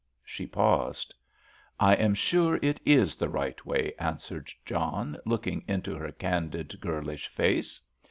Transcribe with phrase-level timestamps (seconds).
[0.23, 1.13] She paused.
[1.79, 7.27] "I am sure it is the right way," answered John, looking into her candid, girlish
[7.27, 7.79] face.